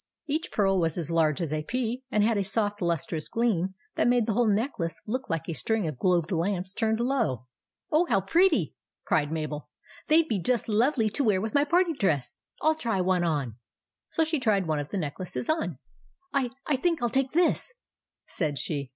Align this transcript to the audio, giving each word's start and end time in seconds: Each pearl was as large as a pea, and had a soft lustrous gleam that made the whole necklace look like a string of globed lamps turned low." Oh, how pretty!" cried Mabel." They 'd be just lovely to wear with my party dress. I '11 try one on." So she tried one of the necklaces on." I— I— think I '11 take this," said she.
Each 0.25 0.51
pearl 0.51 0.79
was 0.79 0.97
as 0.97 1.11
large 1.11 1.41
as 1.41 1.53
a 1.53 1.61
pea, 1.61 2.03
and 2.09 2.23
had 2.23 2.35
a 2.35 2.43
soft 2.43 2.81
lustrous 2.81 3.27
gleam 3.29 3.75
that 3.93 4.07
made 4.07 4.25
the 4.25 4.33
whole 4.33 4.47
necklace 4.47 4.99
look 5.05 5.29
like 5.29 5.47
a 5.47 5.53
string 5.53 5.87
of 5.87 5.99
globed 5.99 6.31
lamps 6.31 6.73
turned 6.73 6.99
low." 6.99 7.45
Oh, 7.91 8.07
how 8.07 8.21
pretty!" 8.21 8.73
cried 9.05 9.31
Mabel." 9.31 9.69
They 10.07 10.23
'd 10.23 10.27
be 10.27 10.39
just 10.41 10.67
lovely 10.67 11.07
to 11.11 11.23
wear 11.23 11.39
with 11.39 11.53
my 11.53 11.65
party 11.65 11.93
dress. 11.93 12.41
I 12.63 12.65
'11 12.69 12.79
try 12.81 12.99
one 13.01 13.23
on." 13.23 13.57
So 14.07 14.23
she 14.23 14.39
tried 14.39 14.65
one 14.65 14.79
of 14.79 14.89
the 14.89 14.97
necklaces 14.97 15.47
on." 15.47 15.77
I— 16.33 16.49
I— 16.65 16.77
think 16.77 16.97
I 16.97 17.05
'11 17.05 17.13
take 17.13 17.31
this," 17.33 17.71
said 18.25 18.57
she. 18.57 18.89